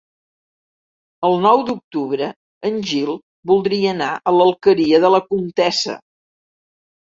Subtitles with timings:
[1.29, 2.31] El nou d'octubre
[2.71, 3.13] en Gil
[3.53, 6.01] voldria anar a l'Alqueria de la Comtessa.